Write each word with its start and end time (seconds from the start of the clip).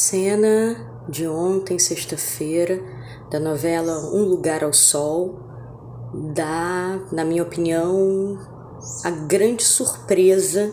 Cena 0.00 0.76
de 1.08 1.26
ontem, 1.26 1.76
sexta-feira, 1.76 2.80
da 3.32 3.40
novela 3.40 3.98
Um 4.14 4.22
Lugar 4.22 4.62
ao 4.62 4.72
Sol, 4.72 5.40
da, 6.32 7.00
na 7.10 7.24
minha 7.24 7.42
opinião, 7.42 8.38
a 9.02 9.10
grande 9.10 9.64
surpresa 9.64 10.72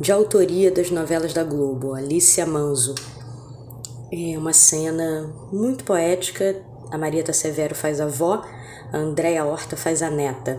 de 0.00 0.10
autoria 0.10 0.70
das 0.70 0.90
novelas 0.90 1.34
da 1.34 1.44
Globo, 1.44 1.92
Alicia 1.92 2.46
Manzo. 2.46 2.94
É 4.10 4.38
uma 4.38 4.54
cena 4.54 5.30
muito 5.52 5.84
poética. 5.84 6.56
A 6.90 6.96
Marieta 6.96 7.34
Severo 7.34 7.74
faz 7.74 8.00
a 8.00 8.04
avó, 8.04 8.42
a 8.90 8.96
Andréa 8.96 9.44
Horta 9.44 9.76
faz 9.76 10.00
a 10.00 10.08
neta. 10.08 10.58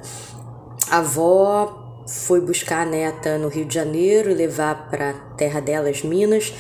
A 0.92 1.00
avó 1.00 2.04
foi 2.08 2.42
buscar 2.42 2.86
a 2.86 2.90
neta 2.90 3.40
no 3.40 3.48
Rio 3.48 3.66
de 3.66 3.74
Janeiro 3.74 4.30
e 4.30 4.36
levar 4.36 4.88
para 4.88 5.10
a 5.10 5.14
terra 5.36 5.60
delas, 5.60 6.04
Minas, 6.04 6.54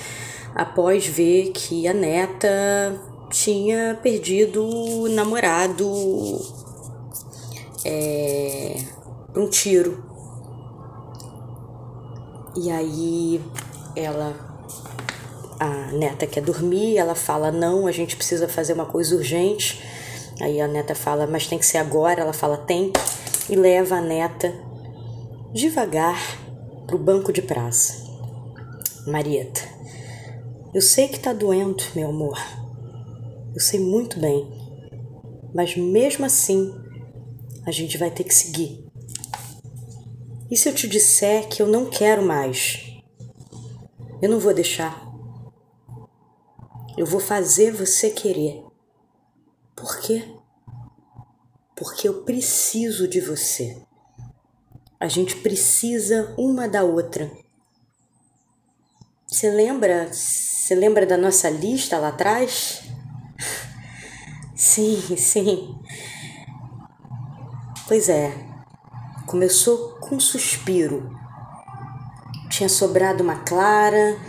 após 0.57 1.05
ver 1.05 1.51
que 1.51 1.87
a 1.87 1.93
neta 1.93 2.99
tinha 3.29 3.97
perdido 4.01 4.65
o 4.65 5.07
namorado 5.07 5.87
é, 7.85 8.75
um 9.35 9.47
tiro. 9.47 10.03
E 12.55 12.71
aí 12.71 13.39
ela, 13.95 14.33
a 15.59 15.91
neta 15.91 16.25
quer 16.25 16.41
dormir, 16.41 16.97
ela 16.97 17.13
fala: 17.13 17.51
Não, 17.51 17.85
a 17.85 17.91
gente 17.91 18.15
precisa 18.15 18.47
fazer 18.47 18.73
uma 18.73 18.85
coisa 18.85 19.15
urgente. 19.15 19.79
Aí 20.41 20.59
a 20.59 20.67
neta 20.67 20.95
fala: 20.95 21.27
Mas 21.27 21.45
tem 21.45 21.59
que 21.59 21.67
ser 21.67 21.77
agora. 21.77 22.21
Ela 22.21 22.33
fala: 22.33 22.57
Tem. 22.57 22.91
E 23.47 23.55
leva 23.55 23.97
a 23.97 24.01
neta 24.01 24.53
devagar 25.53 26.19
para 26.87 26.95
o 26.95 26.99
banco 26.99 27.31
de 27.31 27.43
praça. 27.43 28.05
Marieta, 29.05 29.76
eu 30.73 30.81
sei 30.81 31.07
que 31.07 31.19
tá 31.19 31.33
doendo, 31.33 31.83
meu 31.95 32.09
amor. 32.09 32.37
Eu 33.53 33.61
sei 33.61 33.79
muito 33.79 34.19
bem. 34.19 34.47
Mas 35.53 35.75
mesmo 35.75 36.25
assim, 36.25 36.73
a 37.65 37.71
gente 37.71 37.97
vai 37.97 38.11
ter 38.11 38.23
que 38.23 38.33
seguir. 38.33 38.85
E 40.49 40.55
se 40.55 40.69
eu 40.69 40.75
te 40.75 40.87
disser 40.87 41.47
que 41.47 41.61
eu 41.61 41.67
não 41.67 41.89
quero 41.89 42.21
mais? 42.21 42.85
Eu 44.21 44.29
não 44.29 44.39
vou 44.39 44.53
deixar. 44.53 45.05
Eu 46.97 47.05
vou 47.05 47.19
fazer 47.19 47.71
você 47.71 48.09
querer. 48.09 48.63
Por 49.75 49.99
quê? 49.99 50.27
Porque 51.75 52.07
eu 52.07 52.23
preciso 52.23 53.07
de 53.07 53.21
você. 53.21 53.81
A 54.99 55.07
gente 55.07 55.35
precisa 55.37 56.33
uma 56.37 56.67
da 56.67 56.83
outra. 56.83 57.31
Você 59.27 59.51
lembra? 59.51 60.09
Você 60.67 60.75
lembra 60.75 61.05
da 61.05 61.15
nossa 61.15 61.49
lista 61.49 61.97
lá 61.97 62.09
atrás? 62.09 62.83
Sim, 64.53 65.15
sim. 65.15 65.79
Pois 67.87 68.09
é. 68.09 68.33
Começou 69.25 69.97
com 70.01 70.15
um 70.17 70.19
suspiro. 70.19 71.09
Tinha 72.49 72.67
sobrado 72.67 73.23
uma 73.23 73.45
clara, 73.45 74.19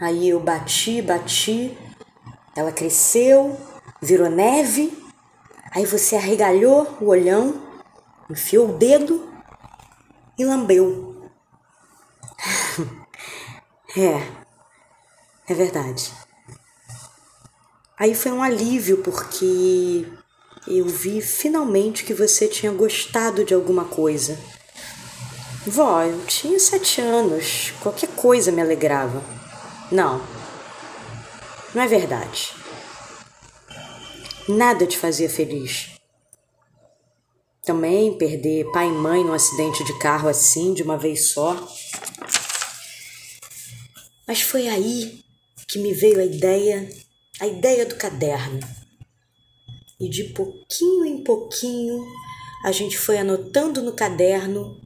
aí 0.00 0.30
eu 0.30 0.40
bati, 0.40 1.02
bati, 1.02 1.76
ela 2.56 2.72
cresceu, 2.72 3.54
virou 4.00 4.30
neve, 4.30 5.04
aí 5.70 5.84
você 5.84 6.16
arregalhou 6.16 6.96
o 6.98 7.08
olhão, 7.08 7.60
enfiou 8.30 8.70
o 8.70 8.78
dedo 8.78 9.30
e 10.38 10.46
lambeu. 10.46 11.30
é, 13.94 14.41
é 15.48 15.54
verdade. 15.54 16.12
Aí 17.98 18.14
foi 18.14 18.32
um 18.32 18.42
alívio 18.42 18.98
porque 18.98 20.06
eu 20.66 20.86
vi 20.86 21.20
finalmente 21.20 22.04
que 22.04 22.14
você 22.14 22.48
tinha 22.48 22.72
gostado 22.72 23.44
de 23.44 23.54
alguma 23.54 23.84
coisa. 23.84 24.38
Vó, 25.66 26.02
eu 26.02 26.24
tinha 26.26 26.58
sete 26.58 27.00
anos, 27.00 27.72
qualquer 27.82 28.08
coisa 28.10 28.50
me 28.50 28.60
alegrava. 28.60 29.22
Não, 29.90 30.20
não 31.74 31.82
é 31.82 31.86
verdade. 31.86 32.54
Nada 34.48 34.86
te 34.86 34.98
fazia 34.98 35.30
feliz. 35.30 35.90
Também 37.64 38.18
perder 38.18 38.70
pai 38.72 38.88
e 38.88 38.92
mãe 38.92 39.22
num 39.24 39.32
acidente 39.32 39.84
de 39.84 39.96
carro 40.00 40.28
assim, 40.28 40.74
de 40.74 40.82
uma 40.82 40.98
vez 40.98 41.28
só. 41.30 41.56
Mas 44.26 44.42
foi 44.42 44.68
aí 44.68 45.22
que 45.72 45.78
me 45.78 45.94
veio 45.94 46.20
a 46.20 46.24
ideia, 46.24 46.86
a 47.40 47.46
ideia 47.46 47.86
do 47.86 47.96
caderno. 47.96 48.60
E 49.98 50.06
de 50.06 50.24
pouquinho 50.24 51.06
em 51.06 51.24
pouquinho 51.24 52.06
a 52.62 52.70
gente 52.70 52.98
foi 52.98 53.16
anotando 53.16 53.80
no 53.80 53.94
caderno 53.94 54.78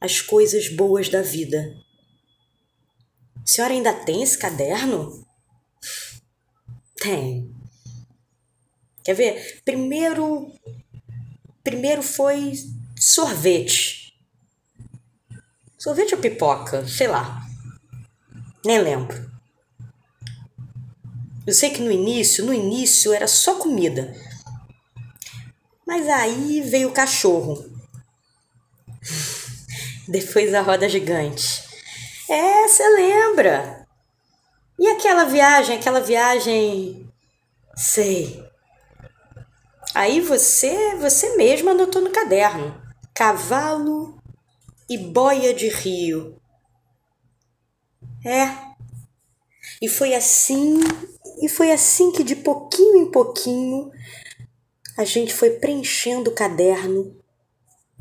as 0.00 0.20
coisas 0.20 0.68
boas 0.68 1.08
da 1.08 1.22
vida. 1.22 1.76
A 3.42 3.46
senhora 3.46 3.74
ainda 3.74 3.92
tem 3.92 4.22
esse 4.22 4.38
caderno? 4.38 5.26
Tem. 6.94 7.52
Quer 9.02 9.14
ver? 9.14 9.60
Primeiro 9.64 10.52
Primeiro 11.64 12.00
foi 12.00 12.52
sorvete. 12.96 14.16
Sorvete 15.76 16.14
ou 16.14 16.20
pipoca? 16.20 16.86
Sei 16.86 17.08
lá. 17.08 17.44
Nem 18.64 18.80
lembro. 18.80 19.35
Eu 21.46 21.54
sei 21.54 21.70
que 21.70 21.80
no 21.80 21.92
início, 21.92 22.44
no 22.44 22.52
início 22.52 23.12
era 23.12 23.28
só 23.28 23.54
comida. 23.54 24.12
Mas 25.86 26.08
aí 26.08 26.60
veio 26.62 26.88
o 26.88 26.92
cachorro. 26.92 27.64
Depois 30.08 30.52
a 30.52 30.60
roda 30.60 30.88
gigante. 30.88 31.62
É, 32.28 32.66
você 32.66 32.88
lembra? 32.88 33.86
E 34.78 34.88
aquela 34.88 35.24
viagem, 35.24 35.76
aquela 35.76 36.00
viagem. 36.00 37.08
Sei. 37.76 38.44
Aí 39.94 40.20
você, 40.20 40.96
você 40.96 41.36
mesmo 41.36 41.70
anotou 41.70 42.02
no 42.02 42.10
caderno: 42.10 42.82
cavalo 43.14 44.20
e 44.88 44.98
boia 44.98 45.54
de 45.54 45.68
rio. 45.68 46.40
É. 48.24 48.66
E 49.80 49.88
foi 49.88 50.14
assim, 50.14 50.80
e 51.36 51.48
foi 51.48 51.70
assim 51.70 52.10
que 52.10 52.24
de 52.24 52.36
pouquinho 52.36 52.96
em 52.96 53.10
pouquinho 53.10 53.90
a 54.96 55.04
gente 55.04 55.34
foi 55.34 55.50
preenchendo 55.50 56.30
o 56.30 56.34
caderno 56.34 57.14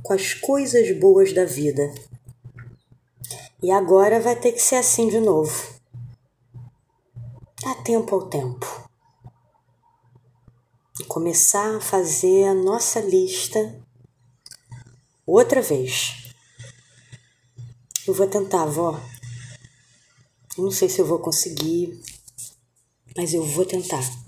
com 0.01 0.13
as 0.13 0.33
coisas 0.33 0.97
boas 0.97 1.33
da 1.33 1.43
vida. 1.43 1.93
E 3.61 3.71
agora 3.71 4.19
vai 4.19 4.35
ter 4.35 4.51
que 4.53 4.61
ser 4.61 4.75
assim 4.75 5.09
de 5.09 5.19
novo. 5.19 5.75
Dá 7.61 7.75
tempo 7.75 8.15
ao 8.15 8.29
tempo 8.29 8.85
e 10.99 11.03
começar 11.03 11.75
a 11.75 11.81
fazer 11.81 12.45
a 12.47 12.53
nossa 12.53 13.01
lista 13.01 13.81
outra 15.25 15.61
vez. 15.61 16.33
Eu 18.07 18.13
vou 18.13 18.27
tentar, 18.27 18.65
vó. 18.65 19.01
Não 20.57 20.71
sei 20.71 20.87
se 20.87 20.99
eu 20.99 21.05
vou 21.05 21.19
conseguir, 21.19 21.99
mas 23.17 23.33
eu 23.33 23.43
vou 23.43 23.65
tentar. 23.65 24.24